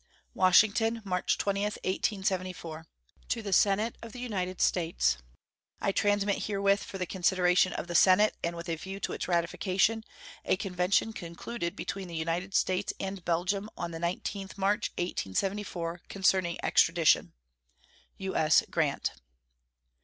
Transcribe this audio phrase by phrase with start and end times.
[0.33, 2.87] WASHINGTON, March 20, 1874.
[3.29, 5.19] To the Senate of the United States:
[5.79, 9.27] I transmit herewith, for the consideration of the Senate and with a view to its
[9.27, 10.03] ratification,
[10.43, 16.57] a convention concluded between the United States and Belgium on the 19th March, 1874, concerning
[16.65, 17.33] extradition.
[18.17, 18.63] U.S.
[18.71, 19.11] GRANT.